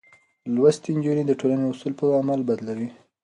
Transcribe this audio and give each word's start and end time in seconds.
لوستې 0.53 0.89
نجونې 0.97 1.23
د 1.27 1.31
ټولنې 1.39 1.65
اصول 1.71 1.93
په 1.99 2.05
عمل 2.19 2.39
بدلوي. 2.49 2.89